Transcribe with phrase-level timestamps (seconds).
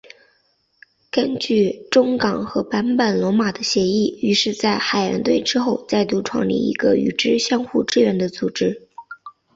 [1.11, 8.89] 根据中冈和坂本龙马的协议于是在海援队之后再度创立一个与之相互支援的组织。